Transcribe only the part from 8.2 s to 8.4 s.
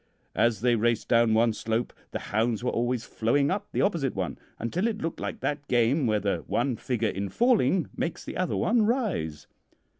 the